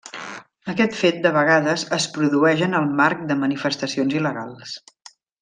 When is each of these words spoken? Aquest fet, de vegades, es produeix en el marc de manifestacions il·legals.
Aquest 0.71 0.95
fet, 1.01 1.19
de 1.25 1.31
vegades, 1.35 1.83
es 1.97 2.07
produeix 2.15 2.63
en 2.69 2.73
el 2.81 2.89
marc 3.03 3.23
de 3.33 3.39
manifestacions 3.45 4.17
il·legals. 4.23 4.75